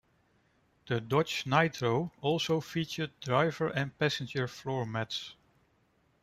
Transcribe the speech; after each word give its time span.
The 0.87 0.99
Dodge 0.99 1.45
Nitro 1.45 2.11
also 2.21 2.59
featured 2.59 3.11
driver 3.19 3.67
and 3.67 3.95
passenger's 3.99 4.49
floor 4.49 4.83
mats. 4.83 5.35